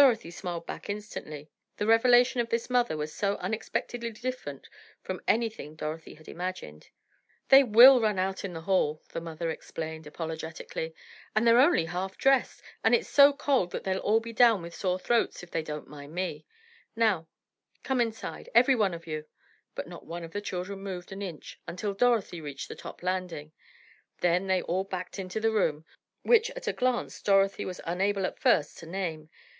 [0.00, 4.68] Dorothy smiled back instantly, the revelation of this mother was so unexpectedly different
[5.02, 6.90] from anything Dorothy had imagined.
[7.48, 10.94] "They will run out in the hall," the mother explained, apologetically,
[11.34, 14.72] "and they're only half dressed, and it's so cold that they'll all be down with
[14.72, 16.46] sore throats, if they don't mind me.
[16.94, 17.26] Now
[17.82, 19.26] come inside, every one of you!"
[19.74, 23.50] But not one of the children moved an inch until Dorothy reached the top landing,
[24.20, 25.84] then they all backed into the room,
[26.22, 29.28] which at a glance Dorothy was unable at first to name.